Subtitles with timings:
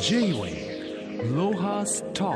[0.00, 2.34] J-Way ロハスト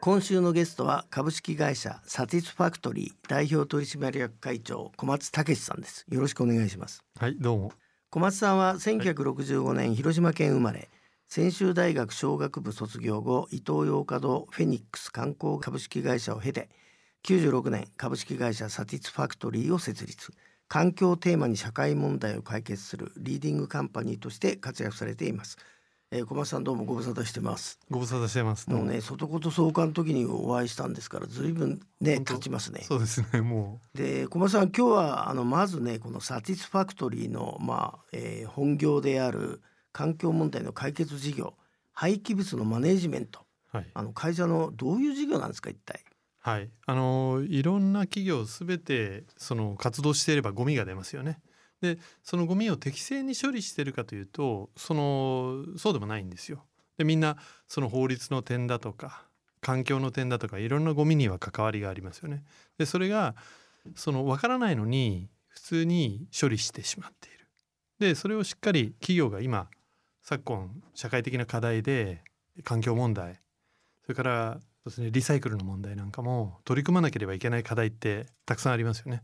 [0.00, 6.04] 今週のゲストは株式会社サティスファクトリー代表取締役会長小松武司さんです。
[6.08, 7.02] よろしくお願いします。
[7.18, 7.72] はいどうも。
[8.10, 10.88] 小松さんは1965年広島県生まれ。
[11.28, 16.68] 専修大学商学部卒業後イトーヨーカ堂フェニックス観光株式会社を経て
[17.24, 20.32] 96年株式会社サティスファクトリーを設立。
[20.68, 25.58] 環境テーマに社会問題を解決するリーディングカンパニーとして活躍されています。
[26.16, 27.80] えー、小松さんどうもご無沙汰してます。
[27.90, 28.70] ご無沙汰してます。
[28.70, 32.82] もうね外言総監の時にお会いしたんですからずいぶんね経ちますね。
[32.84, 33.98] そうですねもう。
[33.98, 41.54] で小松さん今日はあのまずねこのサティスファクトリーのまあ、えー、本業である環境問題の解決事業
[41.92, 43.40] 廃棄物のマネジメント、
[43.72, 46.04] はい、あの会社のどういう事業なんですか一体？
[46.38, 51.40] はい、あのいろんな企業すべてその活動していればゴミが出ますよね。
[51.84, 56.64] でそのゴミを適正に処理してるかというとそのそうでもないんですよ。
[56.96, 57.36] でみんな
[57.68, 59.26] その法律の点だとか
[59.60, 62.42] 環境の点だとかいろんなゴミには関わりがありますよね。
[62.78, 63.34] でそれが
[63.96, 67.46] その分からないのに普通に処理してしまっている。
[67.98, 69.68] でそれをしっかり企業が今
[70.22, 72.22] 昨今社会的な課題で
[72.64, 73.40] 環境問題
[74.02, 79.22] それからですねリサイクルの問題なんかも取り組まなければいけない課題ってたくさんありますよね。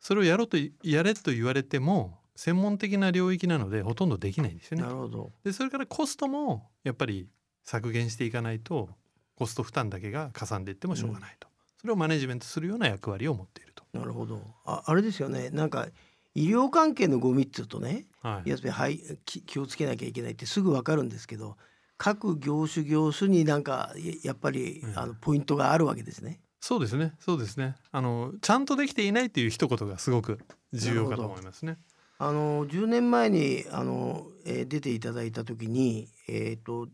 [0.00, 4.84] それをやろうとやれと言われても専門的な領域なのでほとんどできないんですよね。
[4.84, 5.32] なるほど。
[5.44, 7.28] でそれからコストもやっぱり
[7.64, 8.88] 削減していかないと
[9.34, 13.84] コスト負担だけがかさんでいってもしょうがないと、うん、それをマネジメントするような役割を持っていると。
[13.92, 14.40] なるほど。
[14.64, 15.50] ああれですよね。
[15.50, 15.88] なんか
[16.34, 21.56] 医療関係のゴミっていうとね、はい、やっぱり、はい、気をつけなきゃいけないってすぐ分かるんですけど
[21.96, 26.40] 各業種業種になんかやっぱり、あのポイントがあるわけですね。
[26.60, 27.14] そうですね。
[27.20, 27.76] そうですね。
[27.92, 30.38] あのちゃんとできていないっていう一言がすごく
[30.72, 31.78] 重要かと思いますね。
[32.18, 36.88] あの10年前にあの、えー、出ていただいた時に、えーと、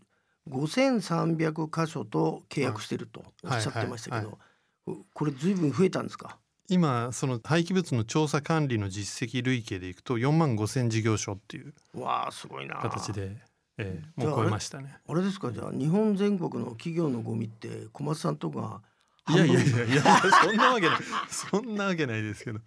[0.51, 4.39] 5300箇所と契約してるとおっしゃってましたけど、
[5.15, 6.39] これずいぶん増えたんですか？
[6.69, 11.75] 今その廃棄物の調査管理の実績累計でいくと4万5,000事業所っていう
[12.81, 13.37] 形で
[13.77, 14.99] ええ、もう超えましたね。
[15.09, 15.53] あれですか？
[15.53, 18.83] じゃあ日本全国の企業のゴミって小松さんとか
[19.31, 20.03] いやいやいやいや
[20.43, 20.99] そんなわけない。
[21.31, 22.61] そんなわけないですけど、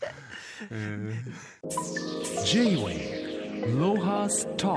[0.72, 4.76] えー、J-Way ロハスト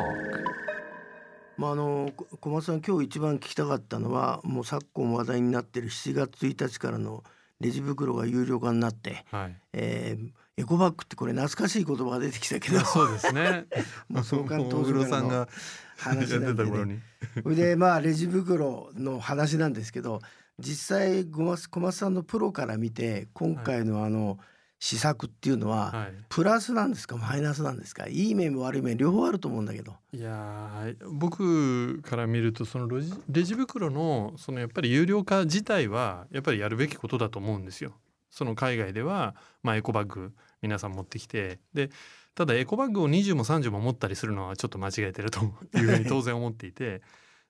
[1.56, 7.24] まああの小松さん今日一番聞きたかったのはもう昨今話題になってる7月1日からの
[7.60, 10.30] レジ袋が有料化になって、はい、えー、
[10.62, 12.80] エコバッグってこれ懐かしい言葉が出てきたけど。
[12.80, 13.66] そうですね。
[14.08, 15.48] もう創刊当初からの
[15.96, 17.02] 話なんで、ね、
[17.42, 20.20] それでまあレジ袋の話なんですけど
[20.60, 24.38] 実際小松さんのプロから見て今回のあの、
[24.82, 27.18] 施策っていうのは、はい、プラスなんですか？
[27.18, 28.08] マイナスなんですか？
[28.08, 29.94] いい面も悪い面両方あると思うんだけど。
[30.12, 37.92] いや僕から見るとそのレジレジ袋のそのやっぱり有料化自体はやっぱりやるべきことだと思うんですよ。
[38.30, 40.32] その海外では、まあ、エコバッグ
[40.62, 41.90] 皆さん持ってきてで
[42.34, 45.52] ただエコバッグを20も30も持ったりするのはちょっと間違えてるという。
[45.84, 47.02] ふうに当然思っていて。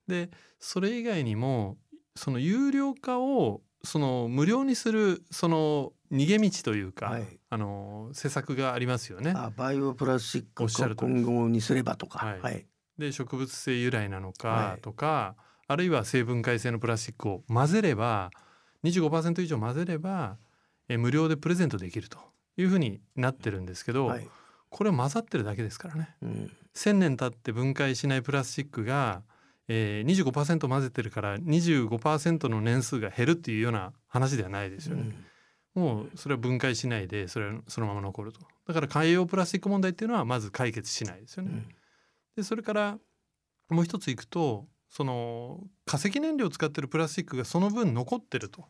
[0.09, 1.79] でそれ以外にも
[2.21, 9.33] その有料化をその無料にするその逃げ道というか、はい、あの施策がありますよね。
[9.35, 12.19] あバイオプラスチックを今後にすればとか。
[12.19, 12.67] はい、はい、
[12.99, 18.31] で植物性由来なのかとか、はい、あるいは成分解性のプラスチックを混ぜれば
[18.85, 20.37] 25%以上混ぜれば
[20.91, 22.19] え無料でプレゼントできると
[22.59, 24.15] いうふうになってるんですけど、
[24.69, 26.17] これは混ざってるだけですからね。
[26.21, 29.23] うん、1,000年経って分解しないプラスチックが
[29.73, 35.15] えー、25%混ぜてるから25%の年数が減るっていうような話ではないですよね。
[35.77, 38.41] うん、もうそれは分解しないでそれはそのまま残ると。
[38.67, 41.51] だから海洋プラスチック問題っていうのはまず解決しないですよね。
[41.53, 41.69] うん、
[42.35, 42.99] でそれから
[43.69, 48.65] もう一ついくとその化石燃料を使ってるプラスチックがその分残ってると。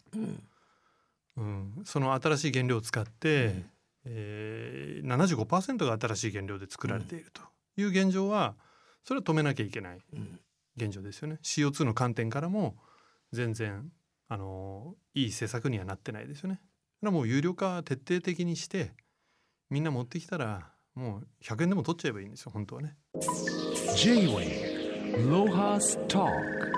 [1.39, 3.65] うん、その新しい原料を使って、うん、
[4.05, 7.41] えー、75%が新しい原料で作られていると
[7.81, 8.55] いう現状は
[9.03, 9.99] それは止めなきゃいけない。
[10.13, 10.39] うん
[10.85, 12.77] 現状ですよね CO2 の観点からも
[13.33, 13.91] 全然
[14.29, 16.57] あのいい政策にはなってないですよね。
[16.57, 16.67] だか
[17.07, 18.93] らもう有料化徹底的にして
[19.71, 22.97] みんな持ってきたらもう100円でも取っちゃえばいいんですよ本当はね。
[23.97, 26.70] J-Way ロハスター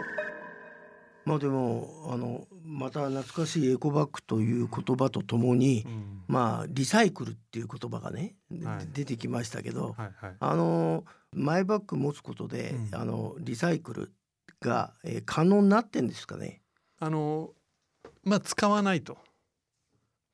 [1.25, 8.35] まあでもあのまた懐かしいエコバッグという言葉とともに、うん、まあリサイクルっていう言葉がね、
[8.65, 14.13] はい、出てきましたけど、はいはい、あのマイバッグ持つことで、うん、あのリサイクル
[14.61, 16.61] が、えー、可能になってんですかね？
[16.99, 17.51] あの
[18.25, 19.19] まあ使わないと。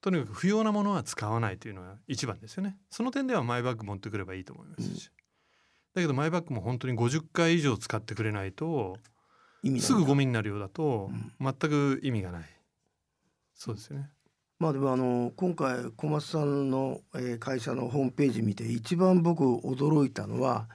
[0.00, 2.76] とにかく不要なものは使わないというのが一番ですよね。
[2.88, 5.10] その点ではマイバッグ持ってくればいいと思いますし、
[5.94, 8.96] だけどマイバッグも本当に50回以上使ってくれないと
[9.68, 12.42] 意味すぐゴミになるようだとうん全く意味がない。
[13.54, 14.10] そうですよね。
[14.58, 20.68] まあでもあの今回小松さんの、えー会社のホームページ見て一番僕驚いたのは、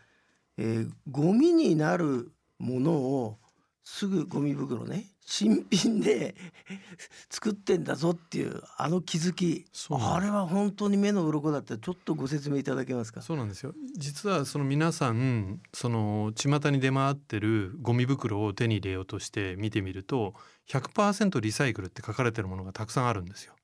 [0.57, 3.37] えーゴミになるものを
[3.83, 6.35] すぐゴミ袋ね新品で
[7.29, 9.65] 作ってんだぞっていうあの気づき。
[9.89, 13.21] あれは本当に目の鱗だってちょっとご説明いただけますか？
[13.21, 13.73] そうなんですよ。
[13.97, 20.33] 実はその皆さんその巷に出回ってるゴミ袋を手に入れようとして見てみると
[20.69, 23.55] 100%リサイクルって書かれてるものがたくさんあるんですよ。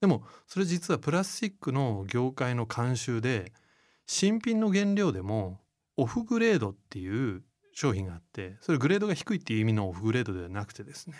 [0.00, 3.52] でもそれ実はプラスチックの業界の慣習で
[4.06, 5.60] 新品の原料でも
[5.96, 7.42] オフグレードっていう
[7.72, 11.16] 商品があってそれグレードが低いっていう意味のオフグレードではなくてですね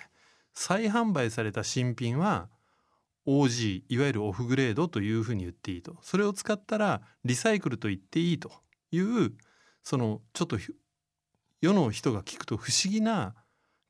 [0.54, 2.48] 再販売された新品は
[3.26, 5.96] OG いわゆるオフグレードというふうに言っていいと。
[6.02, 8.50] それを使ったらリサイクルと言っていいと
[8.90, 9.32] いう
[9.84, 10.72] そのちょっとひ
[11.60, 13.34] 世の人が聞くと不思議な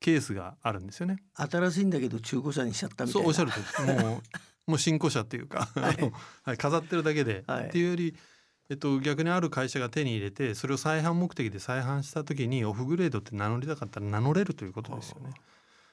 [0.01, 1.23] ケースがあるんですよね。
[1.35, 3.23] 新しいんだけど中古車にしちゃったみたいな。
[3.23, 4.23] そうおっしゃるともう
[4.67, 5.97] もう新古車っていうか、 はい。
[5.99, 6.13] あの
[6.45, 7.67] はい、飾ってるだけで、はい。
[7.67, 8.17] っていうより、
[8.73, 15.35] えっと、逆にある会社が手に入れてそれを再販目的で再販した時にオフグレードって名乗りたかったら名乗れるということですよね。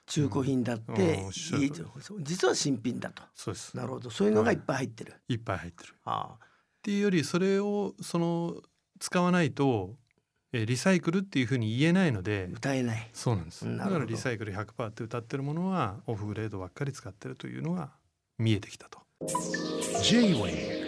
[0.05, 0.95] 中古品だっうん。
[0.95, 1.85] ておっしゃるいい通
[2.17, 3.21] り実は新品だと。
[3.35, 3.75] そうです。
[3.75, 4.09] なるほど。
[4.09, 5.35] そういうのがいっぱい入ってる、い。
[5.35, 5.93] っぱい入ってる。
[6.05, 6.45] ああ。
[6.45, 6.47] っ
[6.81, 8.55] ていうよりそれをその
[8.97, 9.97] 使わないと、
[10.53, 13.09] えーリサイクルっていうふうに言えないので歌えない。
[13.11, 13.77] そうなんです。
[13.77, 17.91] だからリサイクル100%って歌ってるものはオフグレードばっかり使ってるというのが
[18.37, 18.99] 見えてきたと。
[20.01, 20.78] Talk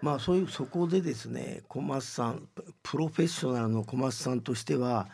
[0.00, 5.08] まあそういうそこでですね小松さんププロフェッショナルの小松さんとしては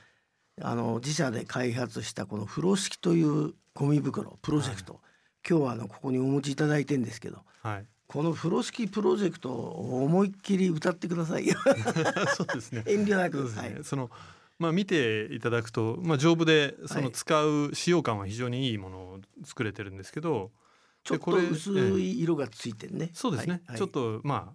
[0.61, 5.01] あの自社で開発したこの風呂敷というゴミ袋プロジェクト、
[5.49, 11.57] 今日はあのここにお持ちいただいてんですけどはい、この風呂敷プロジェクトを思いっきり歌ってくださいよ。
[12.37, 12.85] そうですね。
[12.87, 13.39] 遠慮なく。
[13.39, 13.75] そうですね。
[13.75, 13.85] はい。
[13.85, 14.11] その
[14.59, 17.05] まあ見ていただくと、まあ丈夫でそはい。
[17.05, 20.53] の使う使用感は非常にいいものを作れてるんですけど、
[21.05, 21.71] ちょっと薄
[22.01, 23.63] い色がついてるね、そうですね。
[23.67, 24.55] はいちょっとまあ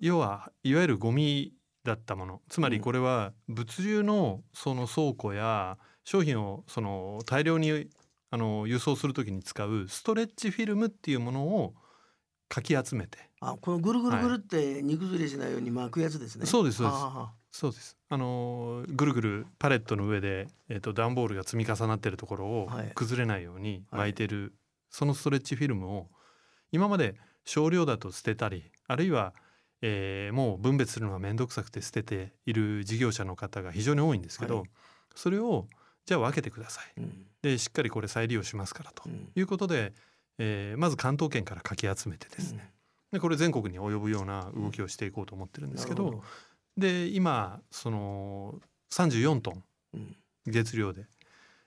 [0.00, 1.52] 要はいわゆるゴミ
[1.84, 2.82] だったもの、つまりうん。
[2.82, 7.88] これは物流のその倉庫や商品をその大量に
[8.30, 11.74] あの輸送するときに使うストレッチフィルムっていうものを
[12.48, 16.96] かき集めて、あこのぐるぐるぐるって煮崩れしないように巻くやつですね、そうですそうです。
[16.98, 17.96] あそうです。
[18.08, 22.92] あのぐるぐるパレットの上でえっ、と段ボールが積み重なっているところをはい。
[22.94, 24.54] 崩れないように巻いてる、
[24.92, 26.08] そのストレッチフィルムを
[26.70, 29.34] 今まで少量だと捨てたりあるいは、
[29.80, 34.70] えーもう分別するのが面倒くさくて捨てている事業者の方が非常に多いんですけど、はい。
[35.16, 35.66] それを
[36.06, 37.00] じゃあ分けてください。
[37.00, 37.26] ーうん。
[37.42, 39.92] でしっかりこれ再利用しますからとうんいうことで、
[40.38, 42.72] えーまず関東圏からかき集めてですね、
[43.10, 46.22] でこれ全国に及ぶような動きをしていこうと思ってるんですけどなるほ
[46.76, 48.60] で今その
[48.90, 50.16] 34トンうん。
[50.46, 51.06] 月量で、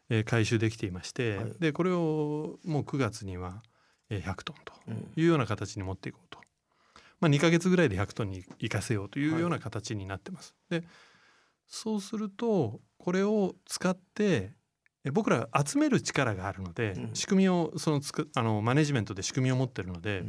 [0.10, 1.54] えー回収できていまして、はい。
[1.60, 3.63] でこれをもう9月には
[4.10, 5.12] えー100トンとうん。
[5.16, 6.40] いうような形に持っていこうと、
[7.19, 10.56] まあ、2ヶ月ぐらいで100トンに生かせようというような形になってます。
[10.69, 10.84] で
[11.68, 14.54] そうするとこれを使って
[15.04, 17.16] え僕ら集める力があるので、うん。
[17.16, 20.19] 仕組みをそのつくあのマネジメントで仕組みを持ってるので、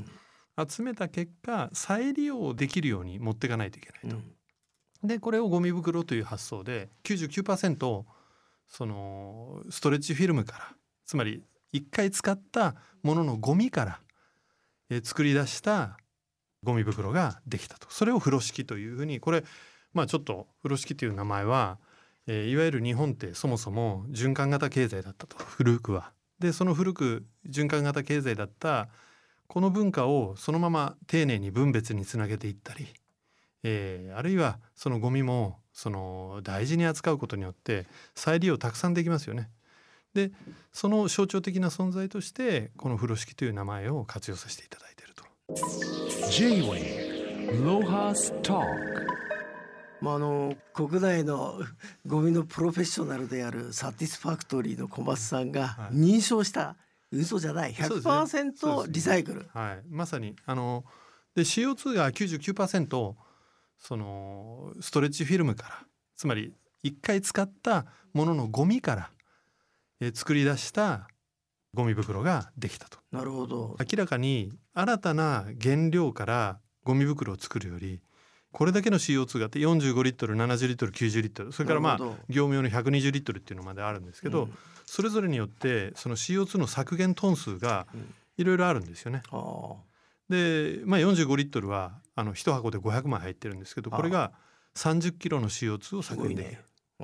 [0.58, 0.68] うん。
[0.68, 4.16] 集めた結果再利用できるように持っていかないといけないと。
[4.16, 5.08] うん。
[5.08, 8.04] でこれをゴミ袋という発想で99%
[8.68, 11.42] そのストレッチフィルムからつまり
[11.72, 14.00] 一回使ったもののゴミから、
[14.90, 15.98] えー作り出した
[16.62, 19.44] ゴミ袋ができたとそれを風呂敷というふうにこれ
[19.92, 21.78] まあちょっと風呂敷という名前は、
[22.26, 26.12] えーいわゆる日本ってそもそも循環型経済だったと古くは。
[26.38, 28.88] でその古く循環型経済だった
[29.46, 32.86] この文化をそのまま丁寧に分別につなげていったり
[33.62, 39.50] えーあるいはそのゴミもその大事に扱うことによって再利用たくさんできますよね。
[40.14, 40.32] で
[40.72, 45.24] その象徴的な存在としてこの風呂敷という名前を活用させていただいていると。
[50.00, 51.60] まああの国内の
[52.06, 56.76] ゴミのプロフェッショナルであるサティスファクトリーの小松さんがはい認証した
[57.12, 59.46] 嘘じゃないそうですねそう100%ですねリサイクル。
[59.52, 60.86] はい、まさにあの
[61.34, 63.25] で CO2 が99%
[63.78, 66.52] そのストレッチフィルムからつまり
[66.82, 69.10] 一回使ったもののゴミから、
[70.00, 71.08] えー作り出した
[71.74, 72.98] ゴミ袋ができたと。
[73.12, 73.76] なるほど。
[73.78, 78.00] 明らかに新たな原料からゴミ袋を作るより
[78.52, 84.52] これだけの CO2 があって45リットル70リットル90リットルそれからまあ業務用の120リットルっていうのまであるんですけど、うん
[84.88, 89.22] それぞれによってその CO2 の削減トン数がうんいろいろあるんですよね。
[89.32, 89.74] ああ
[90.28, 94.32] で、まあ、45リットルはあの1箱で500枚入ってるんですけどこれが
[94.74, 96.56] 30キロの CO2 を削減できる、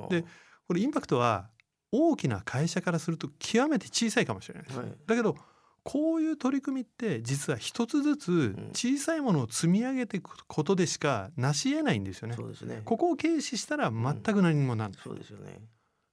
[0.09, 0.21] ね。
[0.21, 0.25] で
[0.67, 1.49] これインパクトは
[1.91, 4.79] 大きな会社からすると極めて小さいかもしれないです。
[4.79, 5.37] はいだけど
[5.85, 12.35] こういう取り組みって実は一つずつ小さいものを積み上げていくことでしかなし得ないんですよね。
[12.35, 12.81] そうね。
[12.85, 15.01] ここを軽視したら全く何にもなんない。
[15.03, 15.59] そうですよね。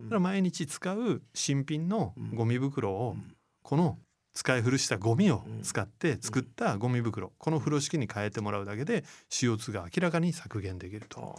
[0.01, 3.99] だから毎日使う新品のゴミ袋をうんこの
[4.41, 11.39] 使い古したゴミを使って作ったゴミ袋この風呂敷に変えてもらうだけで CO2 が明らかに削減できると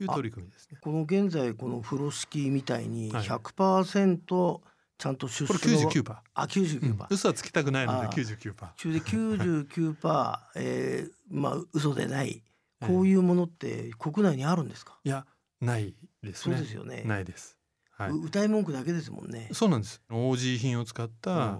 [0.00, 0.78] いう取り組みですね。
[0.80, 4.60] この現在この風呂敷みたいにはい100%
[4.96, 6.16] ちゃんと出これ出の99%。
[6.32, 8.54] あ99%、うん、嘘はつきたくないのであー99%。
[8.74, 12.42] 中で99%、えー、まあ嘘でない
[12.80, 15.26] こういうものって国内にあるんですか、いや
[15.60, 16.60] ないですそうね。
[16.60, 17.58] ですよね、ないです。
[17.98, 18.10] はい。
[18.12, 19.50] う歌い文句だけですもんね。
[19.52, 20.00] そうなんです。
[20.08, 21.58] OG 品を使った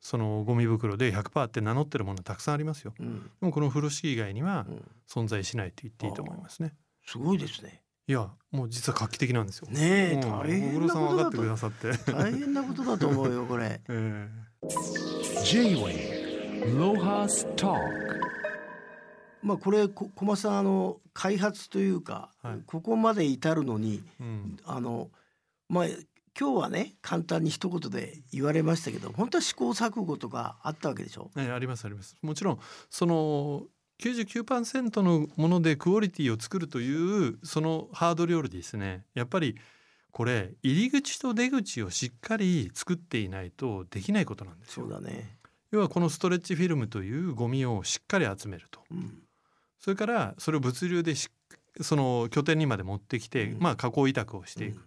[0.00, 2.94] そのゴミ袋で100%って名乗ってるものたくさんありますよ。
[2.98, 6.74] うんうんでもこの風呂敷以外にはうん存在しないと言っていいと思いますね。
[7.06, 7.82] すごいですね。
[8.06, 9.68] いやもう実は画期的なんですよ。
[9.70, 12.12] ねえうん大変な小黒さん分かってくことだとださって。
[12.12, 13.80] 大変なことだと思うよこれ。
[13.88, 14.28] え
[15.44, 17.78] J-Wave Lohas Talk
[19.42, 24.56] まあこれこ小松さんあの開発というか、はいここまで至るのにえうん。
[24.64, 25.10] あの
[25.68, 25.84] まあ
[26.38, 31.30] 今日はね簡単に一言で言われましたけど本当は試行錯誤とかあったわけでしょ？
[31.36, 32.16] ええありますあります。
[32.22, 32.58] もちろん
[32.88, 33.64] その
[34.00, 39.56] 99%のものでクオリティを作るというそのハードルよりですねやっぱり
[40.10, 44.92] これ入り口と出口をしっかり作っていないとできないことなんですよそう。
[44.92, 45.36] だね。
[45.70, 49.18] 要はこのストレッチフィルムというゴミをしっかり集めるとうん
[49.78, 51.28] それからそれを物流でし
[51.80, 54.82] その拠点にまで持ってきて、うんまあ加工委託をしていく、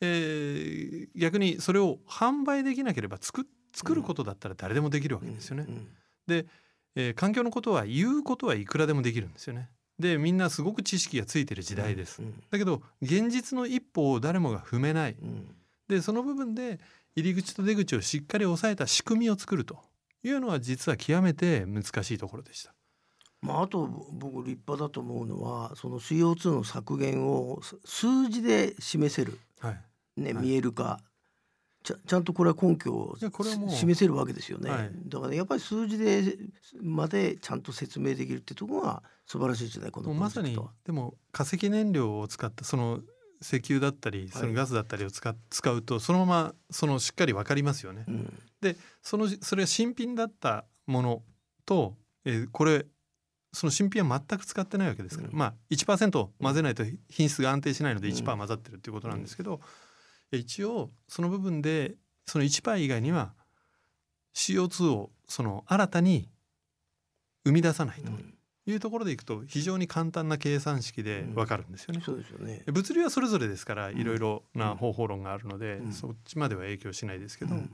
[0.00, 5.66] えー逆にそれを販売できなければ作作ることだったら誰でもできるわけですよね。
[5.68, 5.88] うん
[6.26, 6.46] で、
[6.94, 9.68] えー環境のことは言うことはいくらでもできるんですよね。
[9.98, 12.22] でみんなすごく知識がついてる時代です。
[12.22, 15.16] うんだけど現実の一歩を誰もが踏めない。
[15.20, 15.54] うん
[15.88, 16.78] でその部分で
[17.16, 19.80] 入り口と出口をしっかり抑えた仕組みを作ると
[20.22, 22.72] いうのは実は極めて難しいところでした。
[23.42, 29.80] まあ、あと僕立派だと思うのはその CO2 の削減をす数字で示せる、はい、
[30.20, 30.44] ねはい。
[30.44, 31.00] 見える化
[31.82, 33.16] ちゃちゃんとこれは根拠を
[33.68, 34.90] 示せるわけですよね、はい。
[35.06, 36.36] だからやっぱり数字で
[36.82, 43.00] までちゃんと説明できるってところが素晴らしいですねこのまさにでも化石燃料を使ったその
[43.40, 48.04] 石油だったりそのガスだったりを使,、使うとそのままそのしっかり分かりますよね。
[48.06, 48.38] うん。
[48.60, 51.22] でそのそれが新品だったもの
[51.64, 52.84] と、えーこれ
[53.52, 55.36] その新品は全く使ってないわけですから、うん。
[55.36, 58.14] まあ1%混ぜないと品質が安定しないのでうん。
[58.14, 59.89] 1%混ざってるっていうことなんですけど、え
[60.36, 61.94] 一応その部分で
[62.26, 63.34] その1%以外には
[64.34, 66.28] CO2 をその新たに
[67.44, 68.34] 生み出さないとうん。
[68.66, 72.02] いうところでいくと非常に簡単な計算式でわかるんですよね。
[72.04, 72.62] そうですよね。
[72.66, 73.96] 物流はそれぞれですからん。
[73.96, 75.92] いろいろな方法論があるので、うん。
[75.92, 77.72] そっちまでは影響しないですけど、うん。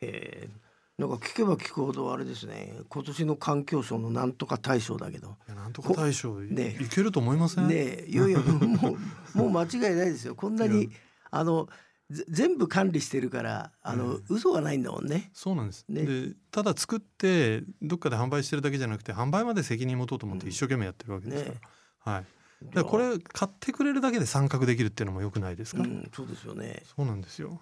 [0.00, 2.72] えーなんか聞けば聞くほどあれですね。
[2.88, 5.36] 今年の環境省のなんとか大賞だけど。
[5.48, 8.06] いやなんとか大賞い,、ねけると思いません、ねえ。
[8.08, 8.96] いやいやも
[9.34, 10.36] うもう間違いないですよ。
[10.36, 10.90] こんないにや
[11.36, 11.68] あの
[12.10, 14.24] ぜ全部管理してるからあの、うん。
[14.28, 15.30] 嘘がないんだもんね。
[15.32, 16.02] そうなんです、ね。
[16.02, 21.60] でただ作ってどっかで販売してるだけじゃなくて販売まで責任持とうと思って一生懸命やってるわけですから、ね。
[22.00, 22.24] はい。
[22.66, 26.82] だからこれ買ってくれるだけで参画できるっていうのも良くないですか、うん、そうですよね。
[26.96, 27.60] そうなんですよ。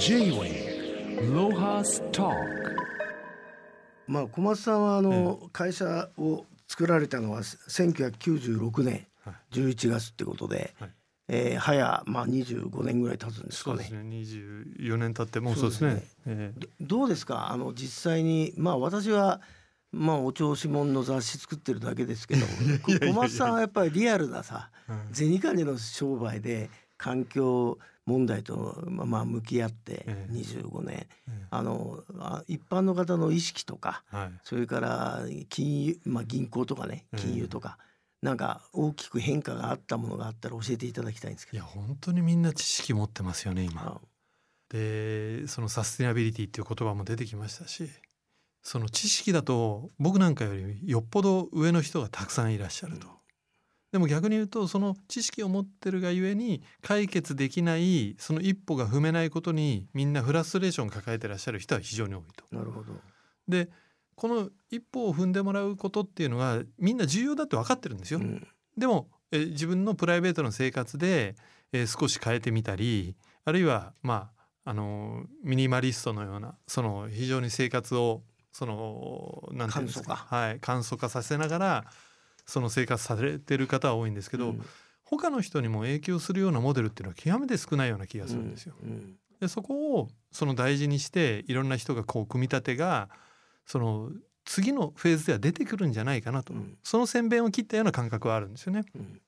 [0.00, 2.34] J-Wave Lohas Talk.
[4.06, 9.34] まあ小松さんはあの、会社を作られたのは1996年はい。
[9.52, 10.90] 11月ってことで、はい
[11.28, 13.74] えー早まあ25年ぐらい経つんですかね。
[13.74, 14.02] そうですね。
[14.08, 16.00] 24年経ってもうそうですね。
[16.00, 16.60] すええ。
[16.60, 17.50] どどうですか？
[17.50, 19.40] あの実際にまあ私は
[19.92, 22.46] まあお調子者の雑誌作ってるだけですけど
[22.82, 25.14] こ小松さんはやっぱりリアルなさうん。
[25.14, 30.32] 銭金の商売で環境問題とまあまあ向き合ってええ。
[30.32, 31.46] 25年、ええ。
[31.50, 34.32] あのあ一般の方の意識とかはい。
[34.42, 37.20] それから金融、まあ、銀行とかねええ。
[37.20, 37.78] 金融とか、
[38.22, 41.58] なんか大きく変化があったものがあったら教えていただきたいんですけど。
[41.58, 43.82] いや本当にみんな知識持ってますよね今。
[43.82, 44.00] あ
[44.70, 47.88] でそのサステナビリティっていう言葉も出てきましたし
[48.62, 53.06] その知識だと僕なんかよりよっぽど上の人がたくさんいらっしゃると。
[53.90, 62.44] でも逆に言うとその知識を持ってるがゆえに解決できないその一歩が踏めないことにみんなフラストレーションを抱えてらっしゃる人は非常に多いと。
[62.54, 62.92] なるほど。
[63.48, 63.70] で
[64.18, 68.18] この一歩を踏んでもらうことっていうのがみんな重要だって分かってるんですよ。
[68.18, 68.44] うん。
[68.76, 71.36] でもえ自分のプライベートの生活で、
[71.72, 74.30] えー少し変えてみたりあるいはま
[74.64, 81.84] ああのミニマリストのようなその非常に生活をそのなんていうんですか簡素はい簡素化させながら
[82.44, 84.62] その生活されてる方は多いんですけど、うん。
[85.04, 88.74] 他の人にも影響するようなモデルっていうのは極めて少ないような気がするんですよ。
[88.82, 89.16] うん。
[89.40, 93.08] でそこをその大事にしていろんな人がこう組み立てが
[93.68, 94.10] その
[94.46, 96.78] 次のフェーズでは出てくるんじゃないかなと、うん。
[96.82, 98.82] その線弁を切ったような感覚はあるんですよね。
[98.94, 99.20] うん。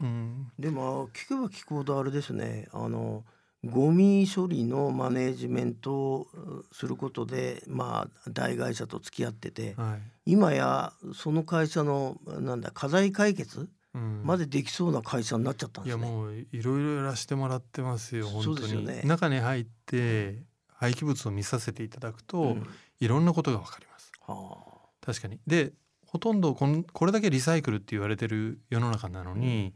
[0.00, 2.68] うん、でも聞けば聞くほどあれですね。
[2.72, 3.24] あの
[3.64, 10.32] ゴミ処理のマネージメントをうすることでまあ大会社と付き合っててはい。
[10.32, 16.04] 今やその会社のなんだ課題解決うん、までできそうな会社になっちゃったんいですね。
[16.04, 19.02] やもういろいろやらせてもらってますよ本当に、ですよね。
[19.04, 22.66] 中に入って廃棄物を見させていただくと、うん
[23.00, 24.12] いろんなことがわかります。
[24.26, 24.56] は
[25.00, 25.40] 確かに。
[25.46, 25.72] で
[26.06, 29.74] ほとんどこんこれだけリサイクルって言われてる世の中なのに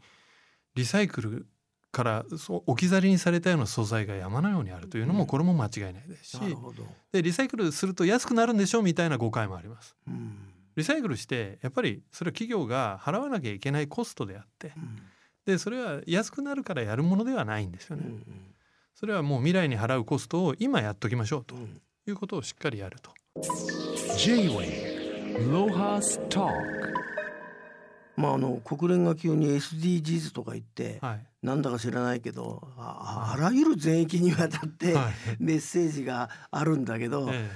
[0.75, 1.47] リサイクル
[1.91, 5.19] からそう置き去りにされたような素材が山のようにあるというのうん。
[5.19, 6.85] もこれも間違いないですし、あなるほど。
[7.13, 9.95] でリサイクルすると安くなるんでしょみたいな誤解もあります。
[10.09, 10.39] うん。
[10.75, 14.99] リサイクルしてやっぱりそれは企業が払わなきゃいけないコストであってうん。
[15.45, 18.55] でそれは安くなるからやるものではないんですよね、うん。
[18.95, 21.57] それはもう未来に払うコストを今やっときましょうと。
[21.57, 23.13] うんいうことをしっかりやると。
[28.15, 35.13] まああの国連が急に SDGs とか言って、はい、なんだか知らないけどああらゆる全域にわたってはい。
[35.39, 37.51] メッセージがあるんだけど、え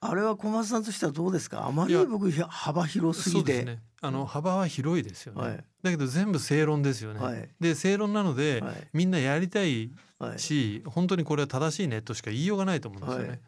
[0.00, 1.66] あれは小松さんとしてはどうですか？
[1.66, 3.82] あまり僕ひ幅え広すぎて、そうですね。
[4.00, 5.64] あの幅は広いですよね、はい。
[5.82, 7.48] だけど全部正論ですよね、はい。
[7.60, 8.74] で正論なので、はい。
[8.94, 10.38] みんなやりたいはい。
[10.38, 13.40] し本当にこれは正しいねとしか言いようがないと思うんですよね、はい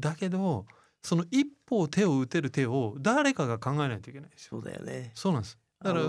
[0.00, 0.66] だけど
[1.02, 5.12] その一歩手を打てる手を誰かが考えないといけないんですよそうだよね。
[5.14, 6.04] そうなんですだから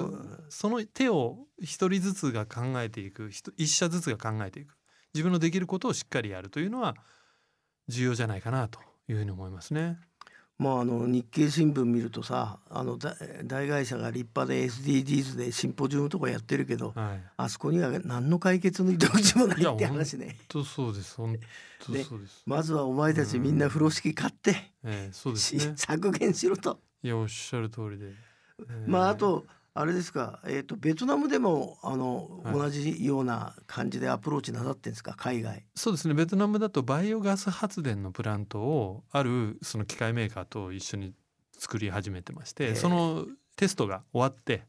[0.50, 4.76] その手を一人ずつが考えていく一一社ずつが考えていく
[5.14, 6.96] 自分のできることをしっかりやるというのは
[7.88, 9.98] 重要じゃないかなというふうに思いますね。
[10.62, 13.16] まああの日経新聞見るとさあの大
[13.46, 17.24] 大会社が立派で SDGs でシンポジウムとかやってるけどはい。
[17.36, 20.38] あそこには何の解決の糸口もないって話ね。
[20.48, 21.16] とそうです。
[21.16, 21.36] 本
[21.84, 22.44] 当ねそうです。
[22.46, 24.52] まずはお前たちみんな風呂敷買って、
[24.86, 25.74] ええそうですしね。
[25.76, 26.80] 削減しろと。
[27.02, 28.10] いやおっしゃる通りで。
[28.10, 28.14] え
[28.70, 35.14] えまああとあれですか、えー、とベトナムでもあの、はい同じような感じでアプローチなさってんですか？
[35.18, 35.66] 海外。
[35.76, 36.14] そうですね。
[36.14, 41.14] ベトナムだとバイオガス発電のプラントをあるその機械メーカーと一緒に
[41.58, 44.64] 作り始めてまして、ええそのテストが終わって、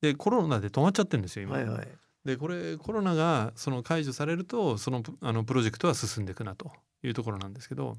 [0.00, 1.56] でコロナで止まっちゃってるんですよ今。
[1.56, 1.88] はいはい。
[2.24, 6.70] でこれコロナがその解除されるとそのプあのプロジェクトは進んでいくなと
[7.02, 7.96] いうところなんですけど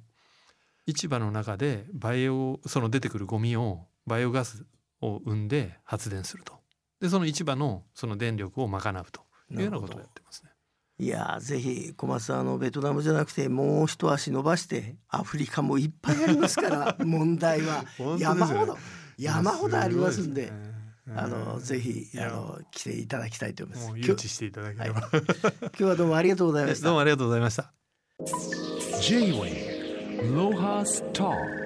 [0.86, 4.66] 市場の中でバイオその出てくるゴミをバイオガス
[5.04, 6.54] を生んで発電すると
[7.00, 10.52] でその市場のその電力を賄うというようなことをやってますね。
[11.00, 17.84] いやーぜひ小松さんあのベトナムじゃなくてもう一足伸ばしてアフリカもいっぱいありますから 問題は
[18.20, 18.78] 山ほど
[19.18, 20.52] 山ほどありますんで。
[21.16, 23.88] あのぜひあの来ていただきたいと思います。
[23.90, 25.22] もう誘致していただければ、今
[25.74, 26.94] 日はどうもありがとうございました どう。
[26.94, 27.74] もありがとうございました。
[29.02, 31.63] J-Wave Lohas Talk